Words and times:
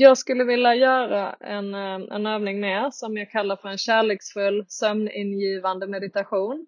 jag 0.00 0.18
skulle 0.18 0.44
vilja 0.44 0.74
göra 0.74 1.36
en, 1.40 1.74
eh, 1.74 2.16
en 2.16 2.26
övning 2.26 2.60
med 2.60 2.94
som 2.94 3.16
jag 3.16 3.30
kallar 3.30 3.56
för 3.56 3.68
en 3.68 3.78
kärleksfull 3.78 4.64
sömningivande 4.68 5.86
meditation. 5.86 6.66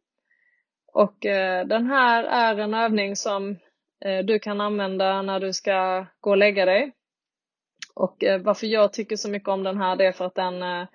Och 0.92 1.26
eh, 1.26 1.66
den 1.66 1.86
här 1.86 2.24
är 2.24 2.58
en 2.58 2.74
övning 2.74 3.16
som 3.16 3.50
eh, 4.04 4.18
du 4.24 4.38
kan 4.38 4.60
använda 4.60 5.22
när 5.22 5.40
du 5.40 5.52
ska 5.52 6.06
gå 6.20 6.30
och 6.30 6.36
lägga 6.36 6.64
dig. 6.64 6.92
Och 7.94 8.24
eh, 8.24 8.40
varför 8.40 8.66
jag 8.66 8.92
tycker 8.92 9.16
så 9.16 9.30
mycket 9.30 9.48
om 9.48 9.62
den 9.62 9.78
här 9.78 9.96
det 9.96 10.06
är 10.06 10.12
för 10.12 10.24
att 10.24 10.34
den, 10.34 10.62
eh, 10.62 10.86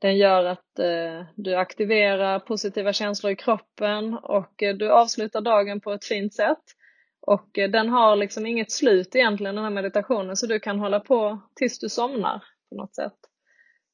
den 0.00 0.16
gör 0.16 0.44
att 0.44 0.78
eh, 0.78 1.24
du 1.36 1.54
aktiverar 1.54 2.38
positiva 2.38 2.92
känslor 2.92 3.32
i 3.32 3.36
kroppen 3.36 4.14
och 4.14 4.52
du 4.56 4.90
avslutar 4.90 5.40
dagen 5.40 5.80
på 5.80 5.92
ett 5.92 6.04
fint 6.04 6.34
sätt. 6.34 6.64
Och 7.30 7.58
eh, 7.58 7.70
den 7.70 7.88
har 7.88 8.16
liksom 8.16 8.46
inget 8.46 8.70
slut 8.70 9.14
egentligen 9.14 9.54
den 9.54 9.64
här 9.64 9.70
meditationen 9.70 10.36
så 10.36 10.46
du 10.46 10.60
kan 10.60 10.78
hålla 10.78 11.00
på 11.00 11.40
tills 11.54 11.78
du 11.78 11.88
somnar 11.88 12.44
på 12.68 12.74
något 12.74 12.94
sätt. 12.94 13.16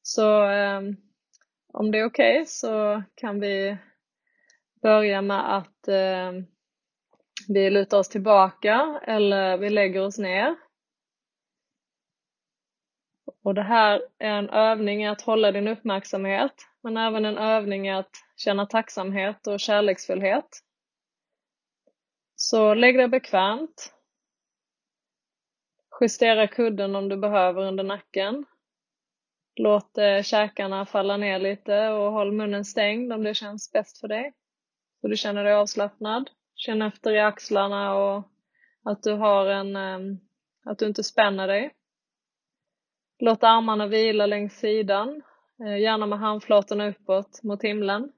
Så 0.01 0.41
ehm, 0.41 0.95
om 1.73 1.91
det 1.91 1.99
är 1.99 2.05
okej 2.05 2.35
okay, 2.35 2.45
så 2.45 3.03
kan 3.15 3.39
vi 3.39 3.77
börja 4.81 5.21
med 5.21 5.57
att 5.57 5.87
ehm, 5.87 6.45
vi 7.47 7.69
lutar 7.69 7.97
oss 7.97 8.09
tillbaka 8.09 9.01
eller 9.03 9.57
vi 9.57 9.69
lägger 9.69 10.01
oss 10.01 10.17
ner 10.17 10.55
och 13.43 13.53
det 13.53 13.63
här 13.63 14.01
är 14.19 14.31
en 14.31 14.49
övning 14.49 15.03
i 15.03 15.07
att 15.07 15.21
hålla 15.21 15.51
din 15.51 15.67
uppmärksamhet, 15.67 16.53
men 16.83 16.97
även 16.97 17.25
en 17.25 17.37
övning 17.37 17.87
i 17.87 17.93
att 17.93 18.11
känna 18.37 18.65
tacksamhet 18.65 19.47
och 19.47 19.59
kärleksfullhet. 19.59 20.63
Så 22.49 22.73
lägg 22.73 22.97
dig 22.97 23.07
bekvämt. 23.07 23.93
Justera 26.01 26.47
kudden 26.47 26.95
om 26.95 27.09
du 27.09 27.17
behöver 27.17 27.61
under 27.61 27.83
nacken. 27.83 28.45
Låt 29.55 29.97
eh, 29.97 30.21
käkarna 30.21 30.85
falla 30.85 31.17
ner 31.17 31.39
lite 31.39 31.87
och 31.89 32.11
håll 32.11 32.31
munnen 32.31 32.65
stängd 32.65 33.13
om 33.13 33.23
det 33.23 33.33
känns 33.33 33.71
bäst 33.71 33.99
för 33.99 34.07
dig. 34.07 34.33
Så 35.01 35.07
du 35.07 35.15
känner 35.15 35.43
dig 35.43 35.53
avslappnad. 35.53 36.29
Känn 36.55 36.81
efter 36.81 37.11
i 37.11 37.19
axlarna 37.19 37.95
och 37.95 38.23
att 38.83 39.03
du 39.03 39.13
har 39.13 39.45
en, 39.45 39.75
ehm, 39.75 40.19
att 40.65 40.79
du 40.79 40.85
inte 40.87 41.03
spänner 41.03 41.47
dig. 41.47 41.73
Låt 43.19 43.43
armarna 43.43 43.87
vila 43.87 44.25
längs 44.25 44.59
sidan, 44.59 45.21
eh, 45.65 45.77
gärna 45.77 46.05
med 46.05 46.19
handflatorna 46.19 46.87
uppåt 46.87 47.43
mot 47.43 47.63
himlen. 47.63 48.11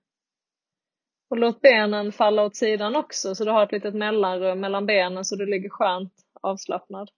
Och 1.29 1.37
låt 1.37 1.61
benen 1.61 2.11
falla 2.11 2.45
åt 2.45 2.55
sidan 2.55 2.95
också 2.95 3.35
så 3.35 3.45
du 3.45 3.51
har 3.51 3.63
ett 3.63 3.71
litet 3.71 3.95
mellanrum 3.95 4.59
mellan 4.59 4.85
benen 4.85 5.25
så 5.25 5.35
du 5.35 5.45
ligger 5.45 5.69
skönt 5.69 6.13
avslappnad. 6.41 7.11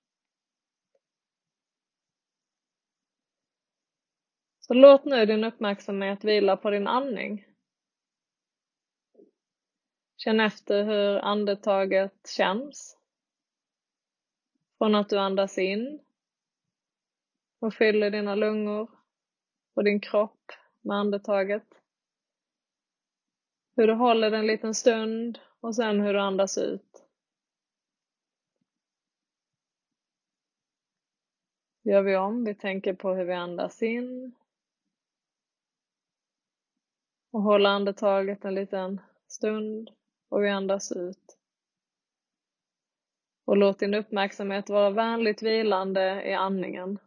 Så 4.59 4.73
låt 4.73 5.05
nu 5.05 5.25
din 5.25 5.43
uppmärksamhet 5.43 6.23
vila 6.23 6.57
på 6.57 6.69
din 6.69 6.87
andning. 6.87 7.45
Känn 10.17 10.39
efter 10.39 10.83
hur 10.83 11.17
andetaget 11.17 12.27
känns. 12.27 12.97
Från 14.77 14.95
att 14.95 15.09
du 15.09 15.17
andas 15.17 15.57
in 15.57 15.99
och 17.59 17.73
fyller 17.73 18.11
dina 18.11 18.35
lungor 18.35 18.89
och 19.73 19.83
din 19.83 19.99
kropp 19.99 20.51
med 20.81 20.97
andetaget. 20.97 21.80
Hur 23.75 23.87
du 23.87 23.93
håller 23.93 24.31
en 24.31 24.47
liten 24.47 24.75
stund 24.75 25.39
och 25.59 25.75
sen 25.75 26.01
hur 26.01 26.13
du 26.13 26.19
andas 26.19 26.57
ut. 26.57 27.05
Gör 31.83 32.01
vi 32.01 32.15
om, 32.15 32.43
vi 32.43 32.55
tänker 32.55 32.93
på 32.93 33.13
hur 33.13 33.25
vi 33.25 33.33
andas 33.33 33.81
in 33.81 34.35
och 37.31 37.41
håller 37.41 37.69
andetaget 37.69 38.45
en 38.45 38.55
liten 38.55 39.01
stund 39.27 39.91
och 40.29 40.43
vi 40.43 40.49
andas 40.49 40.91
ut. 40.91 41.37
Och 43.45 43.57
låt 43.57 43.79
din 43.79 43.93
uppmärksamhet 43.93 44.69
vara 44.69 44.89
vänligt 44.89 45.41
vilande 45.41 46.23
i 46.23 46.33
andningen. 46.33 46.99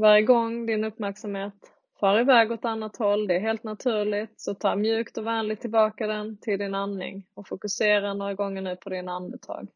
Varje 0.00 0.22
gång 0.22 0.66
din 0.66 0.84
uppmärksamhet 0.84 1.54
far 2.00 2.20
iväg 2.20 2.52
åt 2.52 2.64
annat 2.64 2.96
håll, 2.96 3.26
det 3.26 3.36
är 3.36 3.40
helt 3.40 3.64
naturligt, 3.64 4.40
så 4.40 4.54
ta 4.54 4.76
mjukt 4.76 5.18
och 5.18 5.26
vänligt 5.26 5.60
tillbaka 5.60 6.06
den 6.06 6.38
till 6.40 6.58
din 6.58 6.74
andning 6.74 7.26
och 7.34 7.48
fokusera 7.48 8.14
några 8.14 8.34
gånger 8.34 8.62
nu 8.62 8.76
på 8.76 8.90
din 8.90 9.08
andetag. 9.08 9.68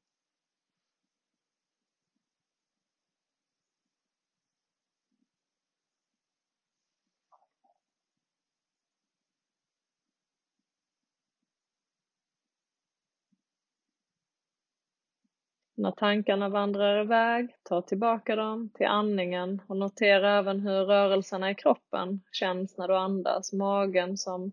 När 15.82 15.90
tankarna 15.90 16.48
vandrar 16.48 17.00
iväg, 17.00 17.56
ta 17.62 17.82
tillbaka 17.82 18.36
dem 18.36 18.70
till 18.74 18.86
andningen 18.86 19.62
och 19.66 19.76
notera 19.76 20.38
även 20.38 20.60
hur 20.60 20.84
rörelserna 20.84 21.50
i 21.50 21.54
kroppen 21.54 22.20
känns 22.32 22.78
när 22.78 22.88
du 22.88 22.96
andas. 22.96 23.52
Magen 23.52 24.16
som 24.16 24.52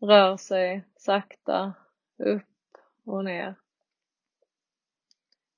rör 0.00 0.36
sig 0.36 0.84
sakta 0.96 1.74
upp 2.18 2.78
och 3.04 3.24
ner. 3.24 3.54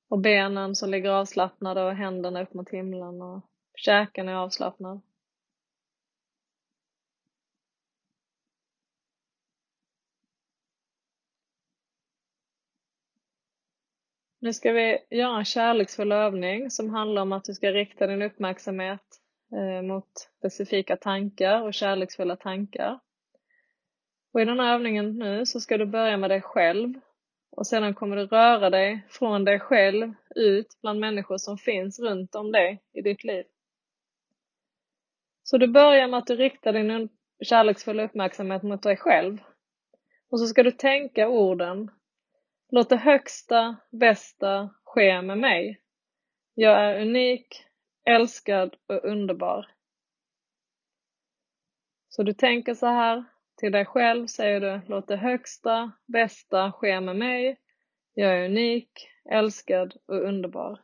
Och 0.08 0.18
benen 0.18 0.74
som 0.74 0.90
ligger 0.90 1.10
avslappnade 1.10 1.82
och 1.82 1.94
händerna 1.94 2.42
upp 2.42 2.54
mot 2.54 2.70
himlen 2.70 3.22
och 3.22 3.40
käken 3.74 4.28
är 4.28 4.34
avslappnad. 4.34 5.00
Nu 14.44 14.52
ska 14.52 14.72
vi 14.72 14.98
göra 15.10 15.38
en 15.38 15.44
kärleksfull 15.44 16.12
övning 16.12 16.70
som 16.70 16.90
handlar 16.90 17.22
om 17.22 17.32
att 17.32 17.44
du 17.44 17.54
ska 17.54 17.72
rikta 17.72 18.06
din 18.06 18.22
uppmärksamhet 18.22 19.20
eh, 19.52 19.82
mot 19.82 20.30
specifika 20.38 20.96
tankar 20.96 21.62
och 21.62 21.74
kärleksfulla 21.74 22.36
tankar. 22.36 23.00
Och 24.32 24.40
I 24.40 24.44
den 24.44 24.60
här 24.60 24.74
övningen 24.74 25.18
nu 25.18 25.46
så 25.46 25.60
ska 25.60 25.78
du 25.78 25.86
börja 25.86 26.16
med 26.16 26.30
dig 26.30 26.42
själv 26.42 26.94
och 27.50 27.66
sedan 27.66 27.94
kommer 27.94 28.16
du 28.16 28.26
röra 28.26 28.70
dig 28.70 29.06
från 29.08 29.44
dig 29.44 29.60
själv 29.60 30.14
ut 30.36 30.78
bland 30.82 31.00
människor 31.00 31.38
som 31.38 31.58
finns 31.58 32.00
runt 32.00 32.34
om 32.34 32.52
dig 32.52 32.82
i 32.92 33.02
ditt 33.02 33.24
liv. 33.24 33.44
Så 35.42 35.58
du 35.58 35.66
börjar 35.66 36.08
med 36.08 36.18
att 36.18 36.26
du 36.26 36.36
riktar 36.36 36.72
din 36.72 37.08
kärleksfulla 37.44 38.04
uppmärksamhet 38.04 38.62
mot 38.62 38.82
dig 38.82 38.96
själv. 38.96 39.38
Och 40.30 40.40
så 40.40 40.46
ska 40.46 40.62
du 40.62 40.72
tänka 40.72 41.28
orden 41.28 41.90
Låt 42.68 42.88
det 42.88 42.96
högsta, 42.96 43.76
bästa 43.90 44.74
ske 44.84 45.22
med 45.22 45.38
mig. 45.38 45.80
Jag 46.54 46.84
är 46.84 47.00
unik, 47.00 47.66
älskad 48.04 48.76
och 48.88 49.04
underbar. 49.04 49.70
Så 52.08 52.22
du 52.22 52.32
tänker 52.32 52.74
så 52.74 52.86
här, 52.86 53.24
till 53.56 53.72
dig 53.72 53.84
själv 53.84 54.26
säger 54.26 54.60
du, 54.60 54.80
låt 54.86 55.08
det 55.08 55.16
högsta, 55.16 55.92
bästa 56.06 56.72
ske 56.72 57.00
med 57.00 57.16
mig. 57.16 57.60
Jag 58.14 58.38
är 58.38 58.44
unik, 58.44 59.08
älskad 59.30 59.94
och 60.06 60.22
underbar. 60.22 60.80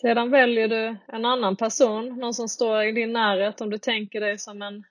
Sedan 0.00 0.30
väljer 0.30 0.68
du 0.68 0.96
en 1.06 1.24
annan 1.24 1.56
person, 1.56 2.08
någon 2.08 2.34
som 2.34 2.48
står 2.48 2.82
i 2.82 2.92
din 2.92 3.12
närhet, 3.12 3.60
om 3.60 3.70
du 3.70 3.78
tänker 3.78 4.20
dig 4.20 4.38
som 4.38 4.62
en 4.62 4.84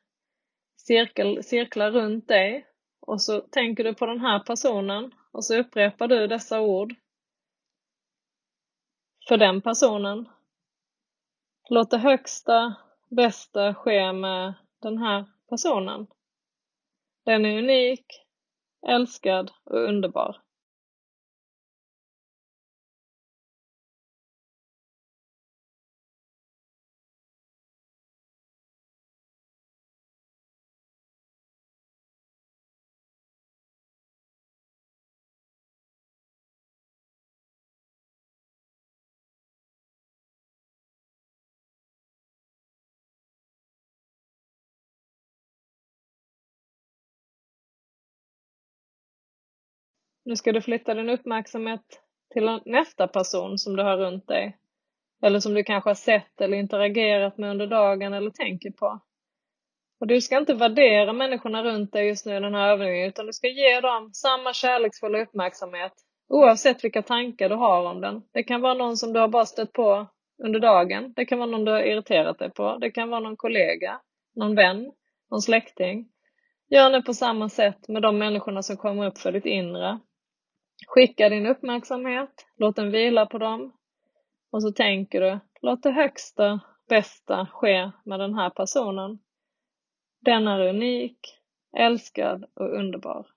cirkel, 0.78 1.44
cirklar 1.44 1.92
runt 1.92 2.28
dig. 2.28 2.68
Och 3.02 3.22
så 3.22 3.42
tänker 3.42 3.84
du 3.84 3.94
på 3.94 4.06
den 4.06 4.20
här 4.20 4.40
personen 4.40 5.12
och 5.32 5.46
så 5.46 5.58
upprepar 5.60 6.08
du 6.08 6.28
dessa 6.28 6.62
ord 6.62 6.96
för 9.28 9.38
den 9.38 9.62
personen. 9.62 10.30
Låt 11.70 11.92
det 11.92 11.98
högsta, 11.98 12.76
bästa 13.10 13.74
ske 13.74 14.14
med 14.14 14.54
den 14.82 14.98
här 14.98 15.26
personen. 15.50 16.08
Den 17.26 17.46
är 17.46 17.58
unik, 17.58 18.06
älskad 18.88 19.52
och 19.64 19.80
underbar. 19.84 20.47
Nu 50.28 50.36
ska 50.36 50.52
du 50.52 50.62
flytta 50.62 50.94
din 50.94 51.10
uppmärksamhet 51.10 51.82
till 52.34 52.60
nästa 52.66 53.08
person 53.08 53.58
som 53.58 53.76
du 53.76 53.84
har 53.84 53.98
runt 53.98 54.28
dig. 54.28 54.58
Eller 55.24 55.40
som 55.40 55.54
du 55.54 55.64
kanske 55.64 55.90
har 55.90 55.96
sett 55.96 56.42
eller 56.42 56.58
interagerat 56.58 57.38
med 57.38 57.50
under 57.50 57.68
dagen 57.68 58.14
eller 58.14 58.32
tänker 58.32 58.72
på. 58.72 59.00
Och 60.00 60.08
du 60.08 60.22
ska 60.22 60.38
inte 60.38 60.54
värdera 60.54 61.14
människorna 61.14 61.64
runt 61.64 61.94
dig 61.94 62.08
just 62.08 62.26
nu 62.26 62.38
i 62.38 62.40
den 62.40 62.54
här 62.54 62.70
övningen 62.70 63.08
utan 63.08 63.26
du 63.26 63.34
ska 63.34 63.48
ge 63.48 63.82
dem 63.82 64.10
samma 64.14 64.54
kärleksfulla 64.54 65.22
uppmärksamhet 65.22 65.94
oavsett 66.30 66.84
vilka 66.84 67.02
tankar 67.02 67.50
du 67.50 67.56
har 67.56 67.86
om 67.86 68.02
den. 68.02 68.22
Det 68.34 68.44
kan 68.44 68.62
vara 68.62 68.74
någon 68.74 68.98
som 68.98 69.14
du 69.14 69.20
har 69.20 69.28
bara 69.28 69.46
stött 69.46 69.74
på 69.74 70.08
under 70.44 70.60
dagen. 70.60 71.14
Det 71.16 71.26
kan 71.26 71.40
vara 71.40 71.50
någon 71.50 71.66
du 71.66 71.72
har 71.72 71.82
irriterat 71.82 72.40
dig 72.40 72.52
på. 72.52 72.78
Det 72.78 72.92
kan 72.92 73.10
vara 73.10 73.20
någon 73.20 73.38
kollega, 73.38 74.02
någon 74.36 74.56
vän, 74.56 74.92
någon 75.32 75.42
släkting. 75.42 76.10
Gör 76.70 76.90
nu 76.90 77.02
på 77.02 77.14
samma 77.14 77.50
sätt 77.50 77.88
med 77.88 78.02
de 78.02 78.18
människorna 78.18 78.64
som 78.64 78.78
kommer 78.78 79.08
upp 79.08 79.18
för 79.18 79.32
ditt 79.32 79.46
inre. 79.46 80.00
Skicka 80.86 81.30
din 81.30 81.46
uppmärksamhet, 81.46 82.46
låt 82.58 82.76
den 82.76 82.92
vila 82.92 83.26
på 83.26 83.38
dem. 83.38 83.74
Och 84.52 84.64
så 84.64 84.72
tänker 84.72 85.22
du, 85.22 85.40
låt 85.62 85.84
det 85.84 85.92
högsta, 85.92 86.60
bästa 86.90 87.48
ske 87.52 87.92
med 88.06 88.20
den 88.20 88.34
här 88.34 88.50
personen. 88.50 89.20
Den 90.22 90.48
är 90.48 90.68
unik, 90.68 91.20
älskad 91.78 92.46
och 92.54 92.76
underbar. 92.80 93.28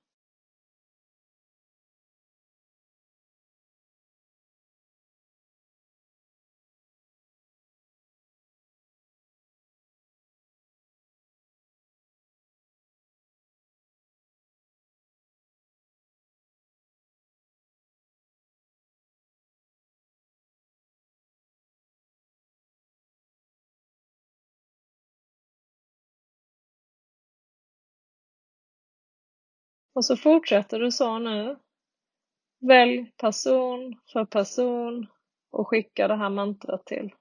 Och 30.00 30.04
så 30.04 30.16
fortsätter 30.16 30.78
du 30.80 30.90
så 30.92 31.18
nu. 31.18 31.56
Välj 32.60 33.12
person 33.16 34.00
för 34.12 34.24
person 34.24 35.06
och 35.50 35.68
skicka 35.68 36.08
det 36.08 36.16
här 36.16 36.30
mantrat 36.30 36.86
till. 36.86 37.14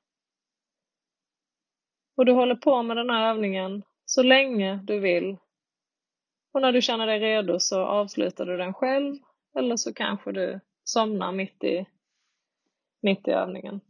Och 2.18 2.26
du 2.26 2.32
håller 2.32 2.56
på 2.56 2.84
med 2.84 2.98
den 2.98 3.10
här 3.10 3.30
övningen 3.30 3.84
så 4.06 4.24
länge 4.24 4.76
du 4.84 5.00
vill. 5.00 5.38
Och 6.54 6.62
när 6.62 6.72
du 6.72 6.82
känner 6.82 7.08
dig 7.08 7.20
redo 7.20 7.60
så 7.60 7.86
avslutar 7.86 8.46
du 8.46 8.58
den 8.58 8.74
själv 8.74 9.16
eller 9.56 9.76
så 9.76 9.94
kanske 9.94 10.32
du 10.32 10.60
somnar 10.84 11.32
mitt 11.32 11.64
i, 11.64 11.86
mitt 13.02 13.28
i 13.28 13.32
övningen. 13.32 13.82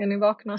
Är 0.00 0.06
ni 0.06 0.16
vakna? 0.16 0.58